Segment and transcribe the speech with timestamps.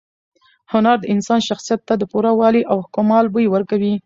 [0.71, 3.93] هنر د انسان شخصیت ته د پوره والي او کمال بوی ورکوي.